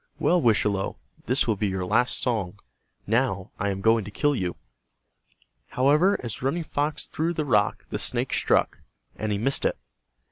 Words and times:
Well, 0.17 0.41
Wischalowe, 0.41 0.95
this 1.27 1.45
will 1.45 1.55
be 1.55 1.67
your 1.67 1.85
last 1.85 2.17
song. 2.17 2.57
Now 3.05 3.51
I 3.59 3.69
am 3.69 3.81
going 3.81 4.03
to 4.05 4.09
kill 4.09 4.35
you." 4.35 4.55
However, 5.67 6.19
as 6.23 6.41
Running 6.41 6.63
Fox 6.63 7.07
threw 7.07 7.35
the 7.35 7.45
rock 7.45 7.85
the 7.91 7.99
snake 7.99 8.33
struck, 8.33 8.79
and 9.15 9.31
he 9.31 9.37
missed 9.37 9.63
it. 9.63 9.77